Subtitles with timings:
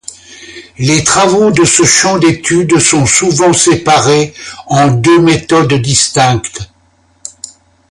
[0.79, 4.33] Les travaux de ce champ d'étude sont souvent séparés
[4.65, 6.71] en deux méthodes distinctes.